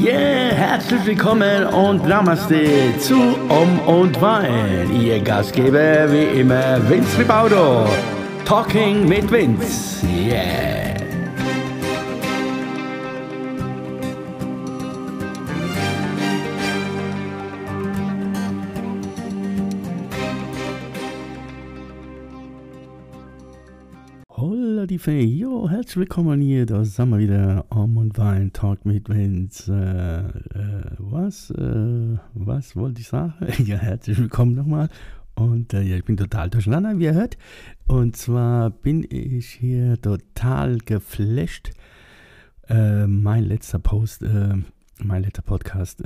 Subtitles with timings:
[0.00, 3.16] Yeah, herzlich willkommen und Namaste zu
[3.50, 4.90] Um und Wein.
[4.98, 7.86] Ihr Gastgeber wie immer Vince Ribaudo.
[8.46, 10.06] Talking mit Vince.
[10.06, 10.89] Yeah.
[24.98, 29.72] Fee, jo, herzlich willkommen hier, da sind wir wieder, Arm und Wein, Talk mit Vince,
[29.72, 33.34] äh, äh, was, äh, was wollte ich sagen?
[33.64, 34.88] ja, herzlich willkommen nochmal.
[35.36, 37.38] Und äh, ja, ich bin total durcheinander, wie ihr hört,
[37.86, 41.70] und zwar bin ich hier total geflasht,
[42.68, 44.56] äh, mein letzter Post, äh,
[44.98, 46.02] mein letzter Podcast,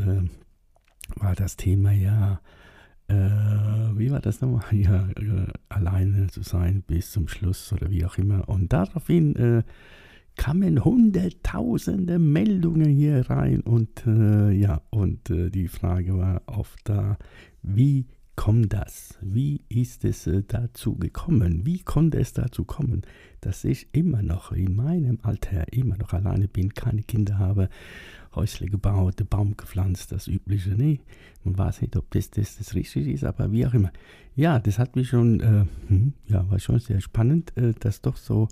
[1.17, 2.41] war das Thema ja,
[3.09, 3.15] äh,
[3.97, 4.65] wie war das nochmal?
[4.73, 8.49] Ja, äh, alleine zu sein bis zum Schluss oder wie auch immer.
[8.49, 9.63] Und daraufhin äh,
[10.37, 17.17] kamen hunderttausende Meldungen hier rein und äh, ja, und äh, die Frage war oft da,
[17.63, 18.07] wie
[18.37, 19.19] kommt das?
[19.21, 21.65] Wie ist es äh, dazu gekommen?
[21.65, 23.03] Wie konnte es dazu kommen,
[23.41, 27.69] dass ich immer noch in meinem Alter immer noch alleine bin, keine Kinder habe,
[28.35, 30.71] Häusle gebaut, Baum gepflanzt, das Übliche.
[30.71, 31.01] Nee,
[31.45, 33.93] man weiß nicht, ob das, das, das richtig ist, aber wie auch immer.
[34.35, 38.17] Ja, das hat mich schon, äh, hm, ja, war schon sehr spannend, äh, dass doch
[38.17, 38.49] so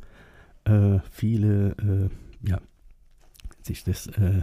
[0.64, 1.70] äh, viele,
[2.42, 2.60] äh, ja,
[3.62, 4.42] sich das äh,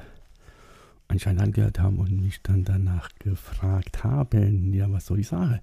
[1.09, 5.59] anscheinend angehört haben und mich dann danach gefragt haben, ja, was soll ich sagen?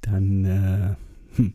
[0.00, 0.94] Dann, äh,
[1.36, 1.54] hm,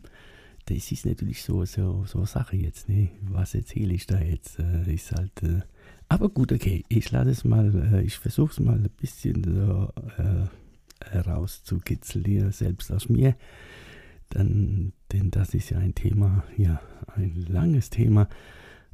[0.66, 3.10] das ist natürlich so, so, so Sache jetzt, ne?
[3.22, 4.58] Was erzähle ich da jetzt?
[4.60, 5.60] Äh, ist halt, äh,
[6.08, 9.92] aber gut, okay, ich lasse es mal, äh, ich versuche es mal ein bisschen so
[10.18, 13.34] äh, herauszukitzeln hier selbst aus mir.
[14.28, 16.80] Dann, denn das ist ja ein Thema, ja,
[17.16, 18.28] ein langes Thema,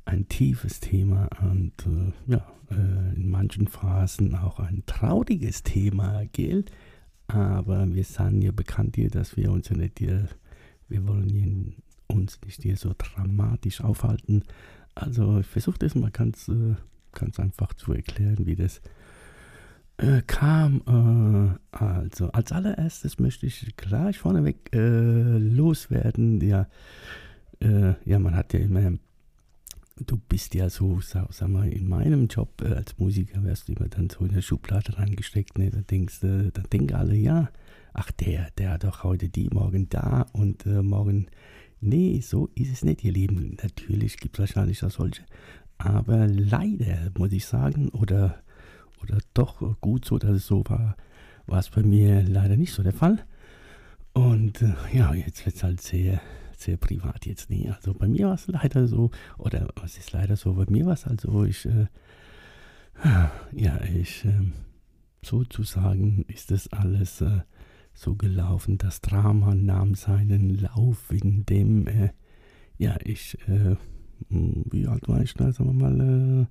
[0.08, 6.64] ein tiefes Thema und äh, ja, äh, in manchen Phasen auch ein trauriges Thema, gell?
[7.26, 10.28] Aber wir sind ja bekannt hier, dass wir uns ja nicht hier,
[10.88, 11.72] wir wollen hier
[12.06, 14.44] uns nicht hier so dramatisch aufhalten.
[14.94, 16.74] Also ich versuche das mal ganz äh,
[17.12, 18.80] ganz einfach zu erklären, wie das
[19.98, 20.82] äh, kam.
[21.72, 26.40] Äh, also, als allererstes möchte ich gleich vorneweg äh, loswerden.
[26.40, 26.66] Ja,
[27.60, 28.92] äh, ja, man hat ja immer,
[30.06, 33.72] du bist ja so, sag, sag mal, in meinem Job äh, als Musiker wärst du
[33.72, 35.58] immer dann so in der Schublade reingesteckt.
[35.58, 35.70] Ne?
[35.70, 37.50] Da denkst äh, da denken alle, ja,
[37.94, 41.26] ach der, der hat doch heute die, morgen da und morgen.
[41.80, 43.56] Nee, so ist es nicht, ihr Lieben.
[43.62, 45.22] Natürlich gibt es wahrscheinlich auch solche
[45.78, 48.42] aber leider, muss ich sagen, oder,
[49.00, 50.96] oder doch gut so, dass es so war,
[51.46, 53.24] war es bei mir leider nicht so der Fall.
[54.12, 56.20] Und äh, ja, jetzt wird es halt sehr,
[56.60, 57.70] sehr privat jetzt nie.
[57.70, 60.94] Also bei mir war es leider so, oder was ist leider so, bei mir war
[60.94, 61.86] es halt so, ich, äh,
[63.52, 64.50] ja, ich, äh,
[65.22, 67.40] sozusagen ist das alles äh,
[67.94, 68.78] so gelaufen.
[68.78, 72.10] Das Drama nahm seinen Lauf, in dem, äh,
[72.76, 73.76] ja, ich äh,
[74.28, 76.46] hm, wie alt war ich da, sagen wir mal, äh,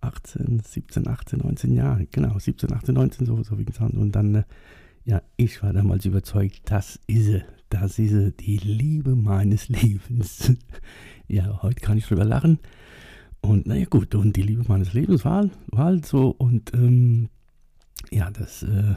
[0.00, 3.94] 18, 17, 18, 19 Jahre, genau, 17, 18, 19, so, so wie gesagt.
[3.94, 4.44] Und dann, äh,
[5.04, 7.42] ja, ich war damals überzeugt, das ist sie,
[7.80, 10.52] das ist die Liebe meines Lebens.
[11.26, 12.60] ja, heute kann ich drüber lachen.
[13.40, 16.30] Und naja, gut, und die Liebe meines Lebens war, war halt so.
[16.30, 17.30] Und ähm,
[18.12, 18.94] ja, das, äh,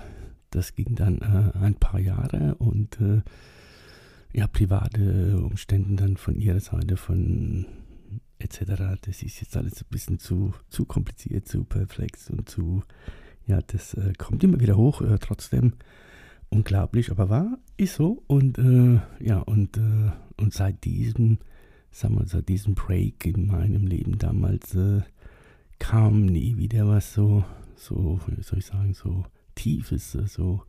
[0.51, 3.21] das ging dann äh, ein paar Jahre und äh,
[4.31, 7.65] ja, private Umstände dann von ihrer Seite, von
[8.37, 8.99] etc.
[9.01, 12.83] Das ist jetzt alles ein bisschen zu, zu kompliziert, zu perplex und zu,
[13.47, 15.73] ja, das äh, kommt immer wieder hoch, äh, trotzdem
[16.49, 18.23] unglaublich, aber wahr, ist so.
[18.27, 21.39] Und äh, ja, und, äh, und seit diesem,
[21.91, 25.01] sagen wir, seit diesem Break in meinem Leben damals äh,
[25.79, 27.43] kam nie wieder was so,
[27.75, 29.25] so, wie soll ich sagen, so
[29.55, 30.63] tiefes, äh, so,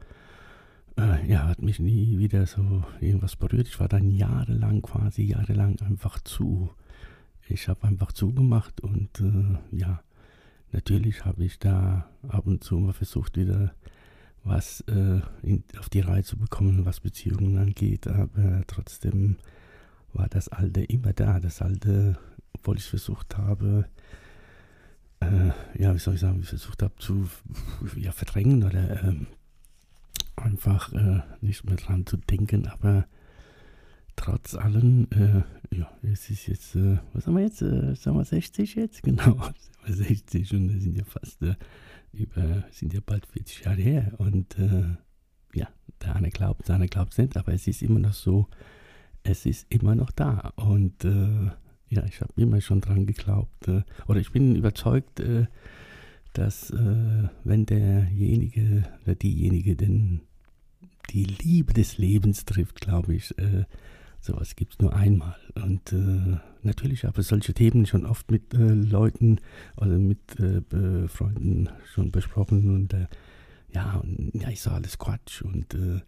[1.28, 3.68] ja, hat mich nie wieder so irgendwas berührt.
[3.68, 6.70] Ich war dann jahrelang, quasi jahrelang einfach zu
[7.48, 10.02] ich habe einfach zugemacht und äh, ja,
[10.72, 13.72] natürlich habe ich da ab und zu mal versucht, wieder
[14.44, 19.36] was äh, in, auf die Reihe zu bekommen, was Beziehungen angeht, aber trotzdem
[20.12, 21.40] war das Alte immer da.
[21.40, 22.18] Das Alte,
[22.52, 23.86] obwohl ich versucht habe,
[25.20, 27.28] äh, ja, wie soll ich sagen, versucht habe zu
[27.96, 29.26] ja, verdrängen oder ähm,
[30.36, 33.06] einfach äh, nicht mehr dran zu denken, aber
[34.16, 37.62] trotz allem, äh, ja, es ist jetzt, äh, was haben wir jetzt?
[37.62, 39.02] Äh, sagen wir 60 jetzt?
[39.02, 39.48] Genau,
[39.86, 41.38] 60 und das sind ja fast
[42.18, 44.12] über, sind ja bald 40 Jahre her.
[44.18, 44.96] Und äh,
[45.54, 45.68] ja,
[46.02, 48.48] der eine glaubt, der andere glaubt es nicht, aber es ist immer noch so,
[49.22, 50.52] es ist immer noch da.
[50.56, 51.50] Und äh,
[51.88, 53.68] ja, ich habe immer schon dran geglaubt,
[54.06, 55.22] oder ich bin überzeugt,
[56.34, 60.20] dass äh, wenn derjenige oder diejenige denn
[61.10, 63.64] die Liebe des Lebens trifft, glaube ich, äh,
[64.20, 65.36] sowas gibt es nur einmal.
[65.54, 69.40] Und äh, natürlich habe ich solche Themen schon oft mit äh, Leuten
[69.76, 73.06] oder mit äh, Freunden schon besprochen und äh,
[73.72, 76.00] ja, und, ja, ich sage alles Quatsch und äh,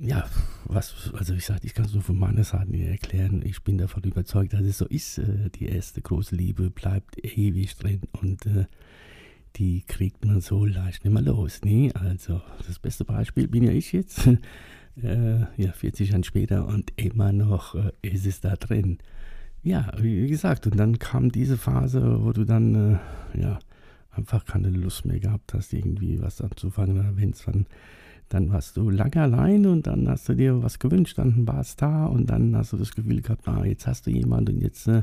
[0.00, 0.28] ja,
[0.64, 3.42] was, also ich sage, ich kann es nur von meiner Seite erklären.
[3.44, 5.20] Ich bin davon überzeugt, dass es so ist.
[5.60, 8.44] die erste große Liebe bleibt ewig drin und
[9.54, 11.60] die kriegt man so leicht nicht mehr los.
[11.64, 14.28] Nee, also das beste Beispiel bin ja ich jetzt.
[15.02, 18.98] Äh, ja, 40 Jahre später und immer noch äh, ist es da drin.
[19.62, 22.98] Ja, wie gesagt, und dann kam diese Phase, wo du dann
[23.34, 23.58] äh, ja
[24.10, 27.16] einfach keine Lust mehr gehabt hast, irgendwie was anzufangen.
[27.16, 27.66] Wenn es dann,
[28.28, 31.76] dann warst du lange allein und dann hast du dir was gewünscht, dann war es
[31.76, 34.86] da und dann hast du das Gefühl gehabt, ah, jetzt hast du jemanden und jetzt
[34.88, 35.02] äh,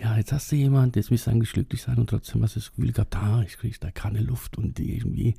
[0.00, 2.70] ja, jetzt hast du jemanden, jetzt müsste eigentlich glücklich sein und trotzdem hast du das
[2.72, 5.34] Gefühl gehabt, ah, ich kriege da keine Luft und irgendwie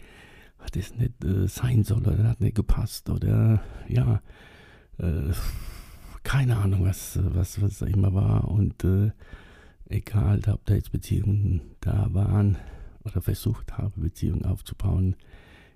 [0.60, 4.22] hat es nicht äh, sein soll oder hat nicht gepasst oder ja,
[4.98, 5.34] äh,
[6.24, 9.12] keine Ahnung, was, was, was immer war und äh,
[9.88, 12.58] egal, ob da jetzt Beziehungen da waren
[13.04, 15.16] oder versucht habe, Beziehungen aufzubauen,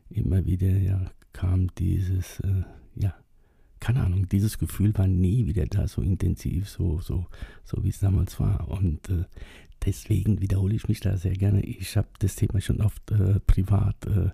[0.09, 1.01] immer wieder ja,
[1.31, 2.63] kam dieses, äh,
[2.95, 3.13] ja,
[3.79, 7.25] keine Ahnung, dieses Gefühl war nie wieder da so intensiv, so, so,
[7.65, 8.69] so wie es damals war.
[8.69, 9.25] Und äh,
[9.83, 11.61] deswegen wiederhole ich mich da sehr gerne.
[11.61, 14.29] Ich habe das Thema schon oft äh, privat, äh,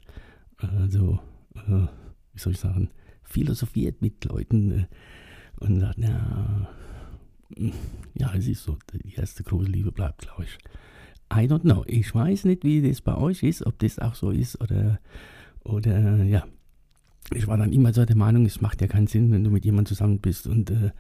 [0.62, 1.20] äh so,
[1.56, 1.88] äh,
[2.34, 2.90] wie soll ich sagen,
[3.24, 4.86] philosophiert mit Leuten äh,
[5.60, 6.70] und sagt, ja,
[8.14, 10.58] ja, es ist so, die erste große Liebe bleibt, glaube ich.
[11.32, 11.84] I don't know.
[11.88, 15.00] Ich weiß nicht, wie das bei euch ist, ob das auch so ist oder,
[15.64, 16.46] oder ja,
[17.34, 19.66] ich war dann immer so der Meinung, es macht ja keinen Sinn, wenn du mit
[19.66, 20.92] jemandem zusammen bist und äh,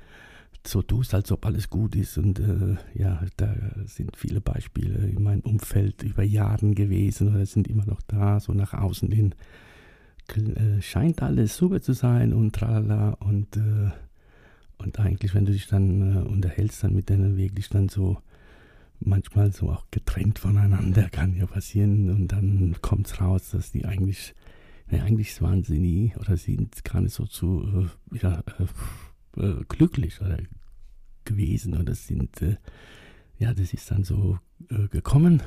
[0.66, 2.18] so tust, als ob alles gut ist.
[2.18, 7.68] Und äh, ja, da sind viele Beispiele in meinem Umfeld über Jahre gewesen oder sind
[7.68, 9.36] immer noch da, so nach außen hin.
[10.36, 13.12] Äh, scheint alles super zu sein und tralala.
[13.20, 13.92] Und, äh,
[14.78, 18.18] und eigentlich, wenn du dich dann äh, unterhältst, dann mit denen wirklich dann so
[19.00, 22.10] manchmal so auch getrennt voneinander, kann ja passieren.
[22.10, 24.36] Und dann kommt es raus, dass die eigentlich
[24.92, 28.44] ja, eigentlich waren sie nie oder sind gar nicht so zu äh, ja,
[29.38, 30.38] äh, äh, glücklich oder
[31.26, 32.58] gewesen oder sind, äh,
[33.38, 34.40] ja, das ist dann so
[34.70, 35.42] äh, gekommen,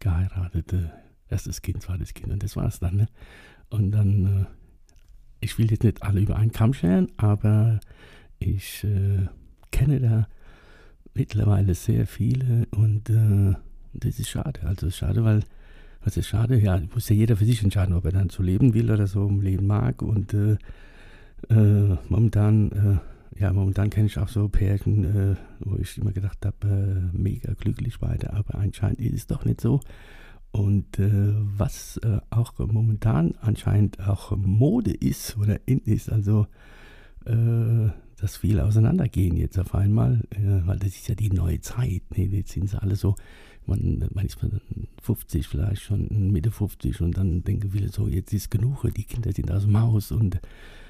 [0.00, 0.74] geheiratet,
[1.28, 2.96] erstes Kind, das Kind und das war es dann.
[2.96, 3.08] Ne?
[3.70, 4.46] Und dann, äh,
[5.40, 7.80] ich will jetzt nicht alle über einen Kamm scheren, aber
[8.38, 8.86] ich
[9.70, 10.28] kenne da
[11.14, 14.60] mittlerweile sehr viele und das ist schade.
[14.64, 15.42] Also schade, weil
[16.06, 18.74] das ist schade, ja, muss ja jeder für sich entscheiden, ob er dann so leben
[18.74, 20.02] will oder so leben mag.
[20.02, 20.56] Und äh,
[21.50, 26.44] äh, momentan, äh, ja, momentan kenne ich auch so Pärchen, äh, wo ich immer gedacht
[26.44, 26.66] habe,
[27.14, 29.80] äh, mega glücklich weiter, aber anscheinend ist es doch nicht so.
[30.52, 32.00] Und äh, was
[32.30, 36.46] auch momentan anscheinend auch Mode ist oder in ist, also
[38.20, 42.02] dass viele auseinandergehen jetzt auf einmal, weil das ist ja die neue Zeit.
[42.16, 42.26] Ne?
[42.26, 43.16] Jetzt sind sie alle so
[43.66, 44.38] man, man ist
[45.02, 49.32] 50 vielleicht schon, Mitte 50 und dann denken viele so, jetzt ist genug, die Kinder
[49.32, 50.40] sind aus dem Haus und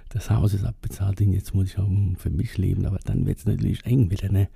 [0.09, 3.39] das Haus ist abbezahlt und jetzt muss ich auch für mich leben, aber dann wird
[3.39, 4.49] es natürlich eng wieder, ne?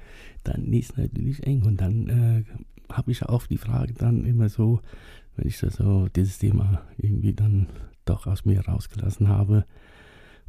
[0.45, 2.45] Dann ist es natürlich eng und dann äh,
[2.93, 4.81] habe ich auch die Frage dann immer so,
[5.37, 7.67] wenn ich das so, dieses Thema irgendwie dann
[8.05, 9.65] doch aus mir rausgelassen habe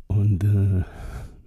[0.08, 0.84] und äh,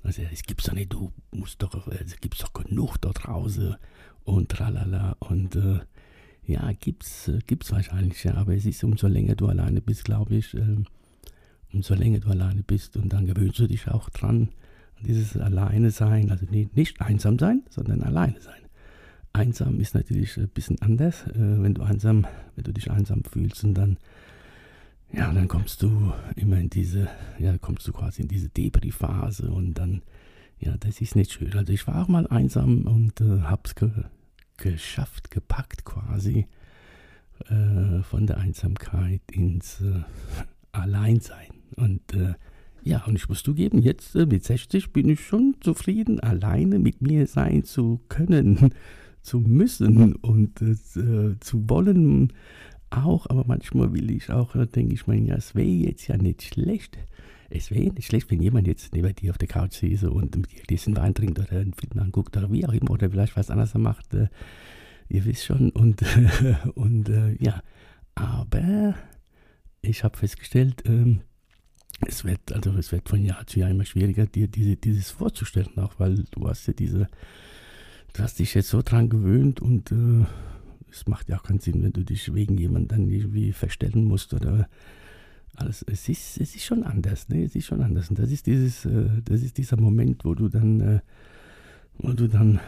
[0.03, 3.77] also es gibt doch nicht, du musst doch, es gibt doch genug dort draußen
[4.25, 5.81] und tralala und äh,
[6.47, 10.37] ja, gibt's, äh, gibt's wahrscheinlich, ja, aber es ist umso länger du alleine bist, glaube
[10.37, 10.77] ich, äh,
[11.75, 14.49] umso länger du alleine bist und dann gewöhnst du dich auch dran.
[15.03, 18.63] dieses Alleine sein, also nicht, einsam sein, sondern alleine sein.
[19.35, 23.65] Einsam ist natürlich ein bisschen anders, äh, wenn du einsam, wenn du dich einsam fühlst
[23.65, 23.99] und dann,
[25.13, 29.75] ja, dann kommst du immer in diese, ja, kommst du quasi in diese Debris-Phase und
[29.75, 30.03] dann,
[30.61, 31.53] ja, das ist nicht schön.
[31.53, 33.91] Also ich war auch mal einsam und äh, hab's ge
[34.57, 36.47] geschafft, gepackt quasi
[37.49, 40.03] äh, von der Einsamkeit ins äh,
[40.71, 41.54] Alleinsein.
[41.77, 42.35] Und äh,
[42.83, 47.01] ja, und ich muss zugeben, jetzt äh, mit 60 bin ich schon zufrieden, alleine mit
[47.01, 48.75] mir sein zu können,
[49.23, 50.77] zu müssen und äh,
[51.41, 52.33] zu wollen
[52.91, 53.27] auch.
[53.31, 56.43] Aber manchmal will ich auch, äh, denke ich mir, ja, es wäre jetzt ja nicht
[56.43, 56.99] schlecht,
[57.49, 60.53] es wäre nicht schlecht, wenn jemand jetzt neben dir auf der Couch sitzt und mit
[60.53, 63.51] dir diesen Wein trinkt oder einen Film anguckt oder wie auch immer oder vielleicht was
[63.51, 64.13] anderes macht.
[64.13, 64.29] Äh,
[65.09, 65.71] ihr wisst schon.
[65.71, 66.03] Und,
[66.75, 67.63] und äh, ja,
[68.15, 68.95] aber
[69.81, 71.21] ich habe festgestellt, ähm,
[72.07, 75.79] es wird, also es wird von Jahr zu Jahr immer schwieriger, dir diese, dieses vorzustellen,
[75.79, 77.09] auch weil du hast ja diese,
[78.13, 80.25] du hast dich jetzt so dran gewöhnt und äh,
[80.91, 84.33] es macht ja auch keinen Sinn, wenn du dich wegen jemandem dann irgendwie verstellen musst
[84.33, 84.69] oder
[85.57, 85.83] alles.
[85.83, 87.45] Es ist, es ist schon anders, ne?
[87.45, 88.11] Es ist schon anders.
[88.11, 91.01] Und das ist dieses, äh, das ist dieser Moment, wo du dann, äh,
[91.99, 92.61] wo du dann,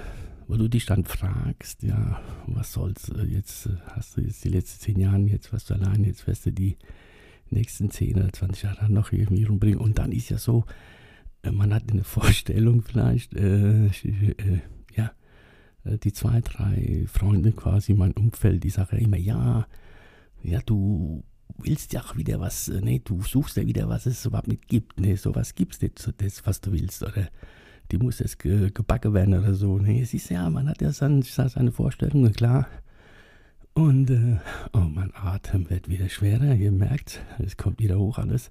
[0.49, 4.51] wo du dich dann fragst, ja, was soll's, äh, jetzt äh, hast du jetzt die
[4.51, 6.77] letzten zehn Jahre, jetzt warst du allein, jetzt wirst du die
[7.51, 9.81] nächsten zehn oder 20 Jahre noch irgendwie rumbringen.
[9.81, 10.65] Und dann ist ja so,
[11.43, 13.91] äh, man hat eine Vorstellung vielleicht, äh,
[14.95, 15.13] ja,
[15.85, 19.67] die zwei, drei Freunde quasi, mein Umfeld, die sagen immer, ja,
[20.43, 21.25] ja, du
[21.59, 24.69] willst ja auch wieder was, äh, ne, du suchst ja wieder, was es überhaupt nicht
[24.69, 27.29] gibt, ne, sowas gibt es nicht, so das, was du willst, oder
[27.91, 30.93] die muss jetzt ge gebacken werden oder so, ne, es ist ja, man hat ja
[30.93, 32.67] seine, seine Vorstellungen, klar,
[33.77, 34.39] und, äh,
[34.73, 38.51] oh, mein Atem wird wieder schwerer, ihr merkt, es kommt wieder hoch alles,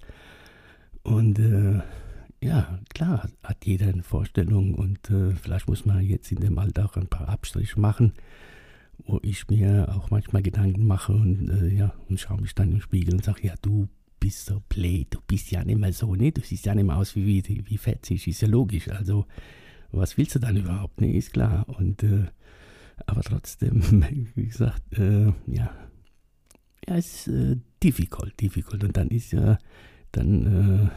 [1.03, 1.81] und, äh,
[2.41, 6.85] ja, klar, hat jeder eine Vorstellung und äh, vielleicht muss man jetzt in dem Alter
[6.85, 8.13] auch ein paar Abstriche machen,
[9.05, 12.81] wo ich mir auch manchmal Gedanken mache und äh, ja, und schaue mich dann im
[12.81, 13.87] Spiegel und sage, ja, du
[14.19, 16.31] bist so blöd, du bist ja nicht mehr so, ne?
[16.31, 18.89] Du siehst ja nicht mehr aus wie, wie, wie fetzig, ist ja logisch.
[18.89, 19.25] Also,
[19.91, 21.01] was willst du dann überhaupt?
[21.01, 21.65] Ne, ist klar.
[21.67, 22.25] Und äh,
[23.05, 23.81] aber trotzdem,
[24.35, 25.73] wie gesagt, äh, ja,
[26.87, 28.83] ja, es ist äh, difficult, difficult.
[28.83, 29.57] Und dann ist ja,
[30.11, 30.91] dann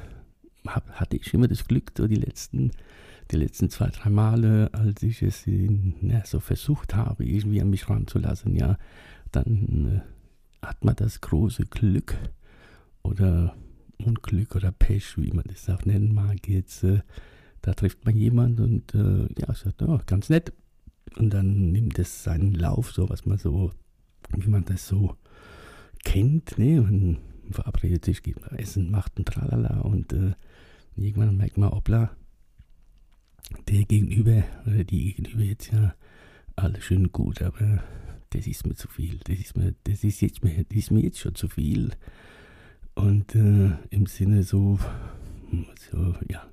[0.64, 2.73] äh, hab, hatte ich immer das Glück, so die letzten
[3.31, 7.71] die letzten zwei, drei Male, als ich es in, ja, so versucht habe, irgendwie an
[7.71, 8.78] mich ranzulassen, ja,
[9.33, 10.02] dann
[10.62, 12.17] äh, hat man das große Glück
[13.02, 13.55] oder
[13.99, 17.00] Unglück oder Pech, wie man das auch nennen mag, jetzt, äh,
[17.61, 20.52] da trifft man jemanden und äh, ja, sagt, oh, ganz nett.
[21.17, 23.73] Und dann nimmt es seinen Lauf, so was man so,
[24.37, 25.17] wie man das so
[26.05, 26.81] kennt, ne?
[26.81, 27.19] Man
[27.50, 30.33] verabredet sich, geht mal essen, macht ein Tralala und äh,
[30.97, 32.11] irgendwann merkt man, hoppla,
[33.69, 35.95] der Gegenüber oder die Gegenüber jetzt ja
[36.57, 37.83] alles schön gut, aber
[38.31, 39.19] das ist mir zu viel.
[39.25, 41.93] Das ist mir, das ist jetzt mir, das ist mir jetzt schon zu viel.
[42.95, 44.79] Und äh, im Sinne so,
[45.91, 46.47] so, ja,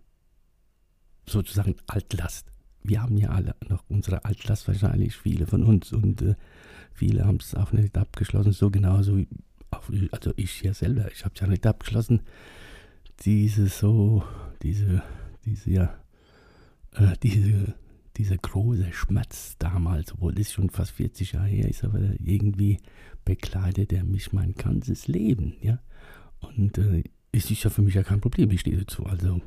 [1.28, 2.52] sozusagen Altlast.
[2.88, 5.92] Wir haben ja alle noch unsere Altlast wahrscheinlich, viele von uns.
[5.94, 6.36] Und äh,
[6.94, 9.22] viele haben es auch nicht abgeschlossen, so genauso,
[9.72, 12.22] auch, also ich ja selber, ich habe es ja nicht abgeschlossen.
[13.22, 14.24] Diese so,
[14.62, 15.02] diese,
[15.46, 15.96] diese, ja,
[16.94, 17.76] äh, diese,
[18.18, 22.80] dieser große Schmerz damals, obwohl das schon fast 40 Jahre her ist, aber irgendwie
[23.24, 25.80] bekleidet er mich mein ganzes Leben, ja.
[26.40, 29.42] Und äh, es ist ja für mich ja kein Problem, ich stehe dazu, also,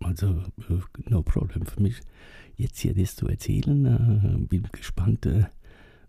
[0.00, 2.00] also äh, no problem für mich,
[2.56, 3.86] jetzt hier das zu erzählen.
[3.86, 5.44] Äh, bin gespannt, äh,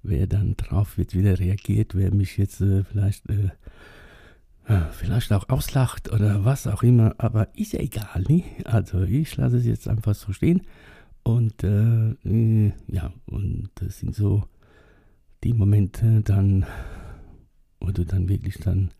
[0.03, 3.23] wer dann drauf jetzt wieder reagiert, wer mich jetzt vielleicht
[4.91, 8.43] vielleicht auch auslacht oder was auch immer, aber ist ja egal, ne?
[8.65, 10.61] Also ich lasse es jetzt einfach so stehen
[11.23, 14.43] und ja, und das sind so
[15.45, 16.65] die Momente dann,
[17.79, 18.91] wo du dann wirklich dann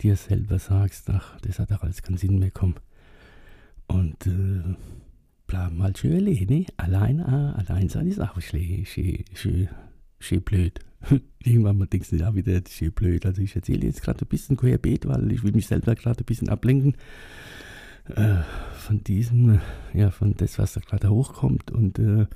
[0.00, 2.74] dir selber sagst, ach, das hat doch alles keinen Sinn mehr, komm.
[3.86, 4.76] Und äh,
[5.46, 6.66] bleib mal schön alleine, ne?
[6.76, 9.68] allein, ah, allein sein ist auch schön, schön, schön,
[10.18, 10.80] schön blöd.
[11.42, 13.26] Irgendwann mal denkst du, ja, wieder, schön blöd.
[13.26, 16.26] Also ich erzähle jetzt gerade ein bisschen querbeet, weil ich will mich selber gerade ein
[16.26, 16.96] bisschen ablenken
[18.14, 18.42] äh,
[18.74, 19.60] von diesem,
[19.92, 21.70] ja, von das, was da gerade hochkommt.
[21.70, 22.26] Und äh,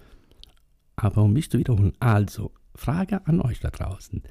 [0.96, 4.22] aber um mich zu wiederholen, also, Frage an euch da draußen.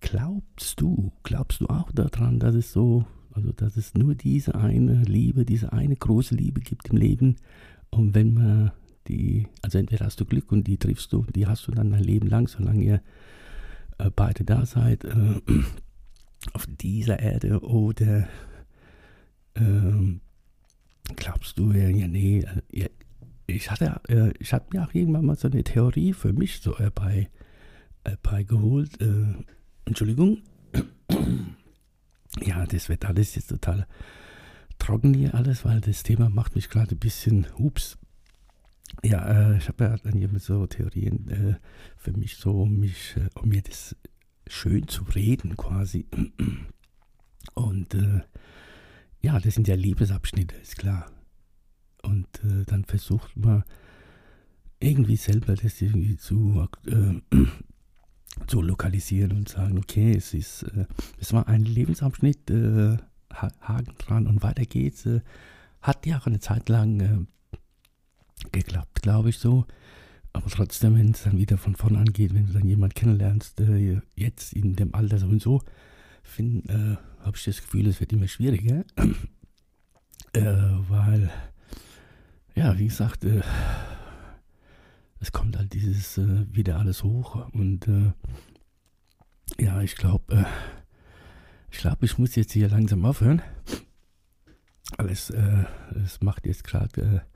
[0.00, 5.02] Glaubst du, glaubst du auch daran, dass es so, also dass es nur diese eine
[5.04, 7.36] Liebe, diese eine große Liebe gibt im Leben?
[7.90, 8.72] Und wenn man
[9.08, 12.02] die, also entweder hast du Glück und die triffst du, die hast du dann dein
[12.02, 13.02] Leben lang, solange ihr
[13.98, 15.40] äh, beide da seid, äh,
[16.52, 18.26] auf dieser Erde oder
[19.54, 20.20] ähm,
[21.16, 22.86] glaubst du, ja, ja nee, äh, ja,
[23.46, 26.78] ich hatte, äh, ich hatte mir auch irgendwann mal so eine Theorie für mich so
[26.78, 27.28] herbei,
[28.04, 29.34] herbeigeholt, äh,
[29.84, 30.38] Entschuldigung,
[32.42, 33.86] ja, das wird alles jetzt total
[34.78, 37.98] trocken hier alles, weil das Thema macht mich gerade ein bisschen, hups,
[39.02, 41.54] ja, äh, ich habe ja dann immer so Theorien äh,
[41.96, 43.96] für mich so, um mich, äh, um mir das
[44.46, 46.06] schön zu reden quasi.
[47.54, 48.20] Und äh,
[49.20, 51.10] ja, das sind ja Liebesabschnitte, ist klar.
[52.02, 53.64] Und äh, dann versucht man
[54.78, 57.20] irgendwie selber das irgendwie zu, äh,
[58.46, 60.66] zu lokalisieren und sagen, okay, es ist,
[61.18, 62.50] es war ein Lebensabschnitt,
[63.30, 65.08] Haken dran und weiter geht's.
[65.80, 67.26] hat ja auch eine Zeit lang
[68.52, 69.66] geklappt, glaube ich so.
[70.36, 74.02] Aber trotzdem, wenn es dann wieder von vorne angeht, wenn du dann jemanden kennenlernst, äh,
[74.16, 75.62] jetzt in dem Alter so und so,
[76.38, 78.84] äh, habe ich das Gefühl, es wird immer schwieriger.
[80.34, 81.30] äh, weil,
[82.54, 83.40] ja, wie gesagt, äh,
[85.26, 88.12] es kommt halt dieses äh, wieder alles hoch und äh,
[89.58, 90.44] ja, ich glaube, äh,
[91.68, 93.42] ich glaube, ich muss jetzt hier langsam aufhören.
[94.98, 95.64] Alles, äh,
[96.04, 97.26] es macht jetzt gerade,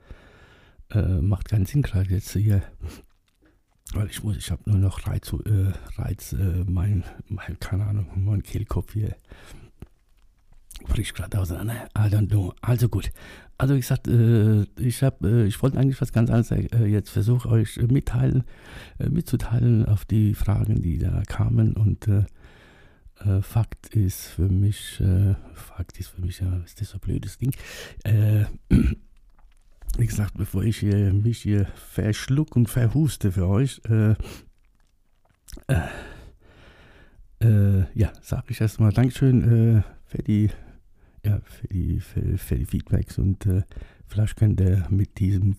[0.89, 2.63] äh, äh, macht keinen Sinn gerade jetzt hier,
[3.93, 5.35] weil ich muss, ich habe nur noch Reiz,
[5.97, 6.33] Reiz,
[6.65, 9.17] mein, mein, keine Ahnung, mein Kehlkopf hier
[10.83, 11.87] bricht gerade auseinander.
[11.95, 12.53] Don't know.
[12.61, 13.11] Also gut.
[13.61, 17.11] Also wie gesagt, äh, ich habe, äh, ich wollte eigentlich was ganz anderes äh, jetzt
[17.11, 18.43] versuchen, euch mitteilen,
[18.97, 22.25] äh, mitzuteilen auf die Fragen, die da kamen und äh,
[23.23, 25.03] äh, Fakt ist für mich,
[25.53, 27.53] Fakt ist für mich, ja, ist das so ein blödes Ding.
[29.97, 33.79] wie gesagt, bevor ich hier, mich hier verschluck und verhuste für euch,
[37.39, 40.49] ja, sage ich erstmal Dankeschön für die
[41.25, 43.63] ja, für die, für, für die Feedbacks und äh,
[44.07, 45.57] vielleicht könnt ihr mit diesem,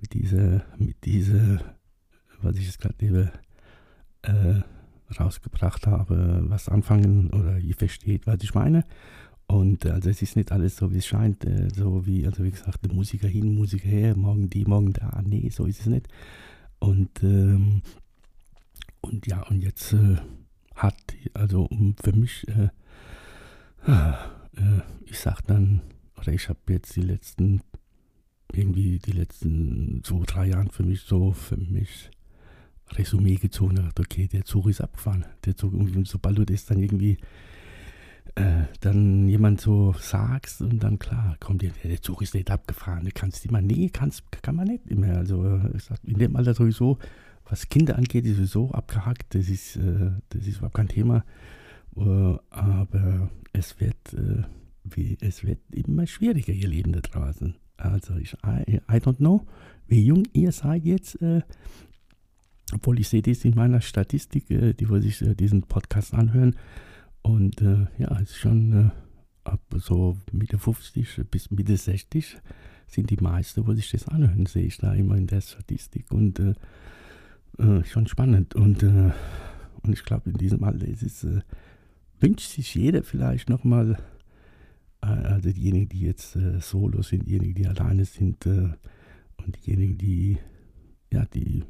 [0.00, 1.60] mit dieser, mit dieser,
[2.40, 3.30] was ich jetzt gerade eben
[4.22, 4.62] äh,
[5.18, 8.84] rausgebracht habe, was anfangen oder ihr versteht, was ich meine.
[9.46, 12.50] Und also es ist nicht alles so, wie es scheint, äh, so wie, also wie
[12.50, 16.08] gesagt, Musiker hin, Musiker her, morgen die, morgen da, nee, so ist es nicht.
[16.78, 17.82] Und, ähm,
[19.02, 20.16] und ja, und jetzt äh,
[20.74, 20.96] hat,
[21.34, 21.68] also
[22.02, 22.70] für mich, äh,
[23.86, 24.12] äh,
[25.06, 25.80] ich sag dann,
[26.18, 27.62] oder ich habe jetzt die letzten,
[28.52, 32.10] irgendwie die letzten zwei, drei Jahre für mich so, für mich
[32.90, 35.24] Resümee gezogen, dachte, okay, der Zug ist abgefahren.
[35.44, 37.18] Der Zug, und sobald du das dann irgendwie
[38.34, 43.04] äh, dann jemand so sagst und dann klar, kommt dir, der Zug ist nicht abgefahren,
[43.04, 45.16] du kannst immer, nee, kannst, kann man nicht immer.
[45.16, 46.98] Also ich sag, in dem Alter sowieso,
[47.48, 51.24] was Kinder angeht, ist sowieso abgehackt, das ist, äh, das ist überhaupt kein Thema.
[51.94, 54.42] Uh, aber es wird, uh,
[54.84, 57.54] wie, es wird immer schwieriger, ihr Leben da draußen.
[57.76, 59.46] Also ich, I, I don't know,
[59.88, 61.40] wie jung ihr seid jetzt, uh,
[62.72, 66.56] obwohl ich sehe das in meiner Statistik, die wo sich diesen Podcast anhören.
[67.20, 68.90] Und ja, es ist schon
[69.44, 72.38] ab so Mitte 50 bis Mitte 60
[72.86, 76.10] sind die meisten, wo sich das anhören, sehe ich da immer in der Statistik.
[76.10, 76.40] Und
[77.58, 78.54] schon spannend.
[78.54, 79.12] Und, und
[79.92, 81.26] ich glaube, in diesem Alter ist es
[82.22, 83.98] wünscht sich jeder vielleicht nochmal,
[85.02, 88.70] äh, also diejenigen, die jetzt äh, solo sind, diejenigen, die alleine sind äh,
[89.38, 90.38] und diejenigen, die,
[91.12, 91.64] ja, die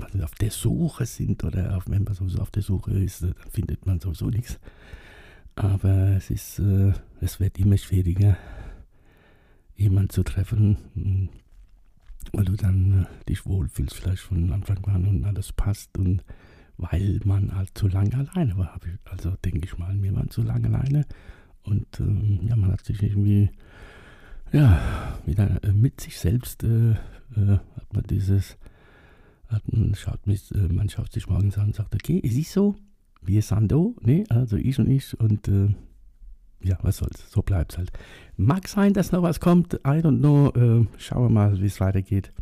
[0.00, 3.34] also auf der Suche sind oder auf, wenn man sowieso auf der Suche ist, dann
[3.50, 4.58] findet man sowieso nichts.
[5.54, 8.36] Aber es ist, äh, es wird immer schwieriger,
[9.76, 11.28] jemanden zu treffen, hm,
[12.32, 16.24] weil du dann äh, dich wohlfühlst, vielleicht von Anfang an und alles passt und
[16.90, 18.78] weil man halt zu lange alleine war.
[19.04, 21.06] Also denke ich mal, wir waren zu lange alleine
[21.62, 23.50] und ähm, ja, man hat sich irgendwie
[24.52, 24.80] ja,
[25.24, 28.58] wieder äh, mit sich selbst äh, äh, hat man dieses,
[29.48, 32.52] hat man, schaut mich, äh, man schaut sich morgens an und sagt, okay, es ist
[32.52, 32.74] so,
[33.22, 34.24] wir sind da, ne?
[34.28, 35.74] also ich und ich und äh,
[36.64, 37.90] ja, was soll's, so bleibt's halt.
[38.36, 42.32] Mag sein, dass noch was kommt, I don't know, schauen wir mal, wie es weitergeht.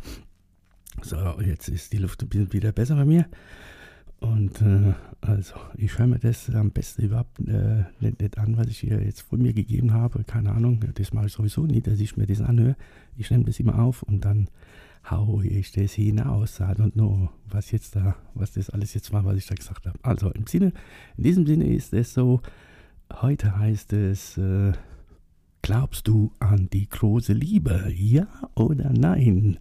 [1.01, 3.25] So, jetzt ist die Luft ein bisschen wieder besser bei mir.
[4.21, 8.67] Und äh, also, ich höre mir das am besten überhaupt äh, nicht, nicht, an, was
[8.67, 10.23] ich hier jetzt von mir gegeben habe.
[10.23, 12.75] Keine Ahnung, das mache ich sowieso nicht, dass ich mir das anhöre.
[13.17, 14.47] Ich nehme das immer auf und dann
[15.09, 16.59] haue ich das hinaus.
[16.59, 19.87] I don't know, was jetzt da, was das alles jetzt war, was ich da gesagt
[19.87, 19.97] habe.
[20.03, 20.71] Also, im Sinne,
[21.17, 22.41] in diesem Sinne ist es so,
[23.21, 24.73] heute heißt es, äh,
[25.63, 27.91] glaubst du an die große Liebe?
[27.95, 29.57] Ja oder nein?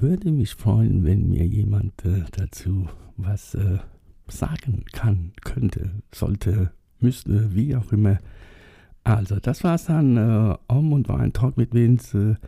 [0.00, 3.78] Würde mich freuen, wenn mir jemand äh, dazu was äh,
[4.26, 8.18] sagen kann, könnte, sollte, müsste, wie auch immer.
[9.04, 10.16] Also, das war's dann.
[10.16, 12.38] Äh, Om und war ein Talk mit Vince.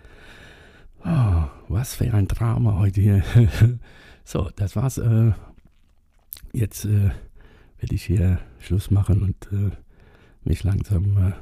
[1.05, 3.23] Oh, was für ein Drama heute hier.
[4.25, 4.99] so, das war's.
[4.99, 5.31] Äh,
[6.53, 7.11] jetzt äh,
[7.79, 9.71] werde ich hier Schluss machen und äh,
[10.43, 11.33] mich langsam äh,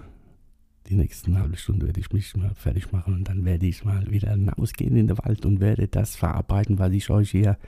[0.94, 4.10] die nächsten halbe Stunde werde ich mich mal fertig machen und dann werde ich mal
[4.10, 7.58] wieder hinausgehen in den Wald und werde das verarbeiten, was ich euch hier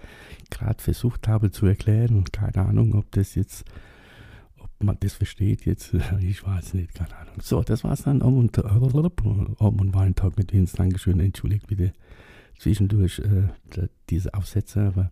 [0.51, 2.25] gerade versucht habe zu erklären.
[2.31, 3.65] Keine Ahnung, ob das jetzt,
[4.59, 5.95] ob man das versteht jetzt.
[6.21, 7.35] Ich weiß nicht, keine Ahnung.
[7.43, 8.23] So, das war's dann.
[8.23, 10.77] Om und, Om und Weintag mit Vince.
[10.77, 11.21] Dankeschön.
[11.21, 11.93] Entschuldigt bitte
[12.59, 15.11] zwischendurch äh, diese Aufsätze, aber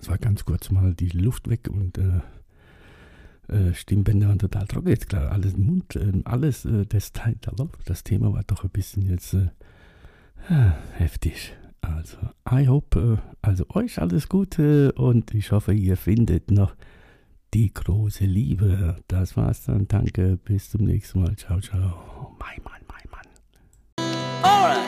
[0.00, 2.20] es war ganz kurz mal die Luft weg und äh,
[3.48, 4.88] äh, Stimmbänder und total trocken.
[4.88, 7.12] Jetzt klar, alles Mund, äh, alles, äh, das,
[7.84, 9.48] das Thema war doch ein bisschen jetzt äh,
[10.94, 11.54] heftig.
[11.80, 12.16] Also,
[12.50, 16.74] I hope, äh, also euch alles Gute und ich hoffe, ihr findet noch
[17.54, 18.96] die große Liebe.
[19.08, 19.88] Das war's dann.
[19.88, 21.36] Danke, bis zum nächsten Mal.
[21.36, 22.36] Ciao, ciao.
[22.38, 24.42] Mein Mann, mein Mann.
[24.42, 24.87] Alright.